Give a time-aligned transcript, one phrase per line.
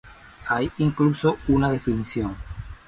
[0.47, 2.35] Hay incluso una definición.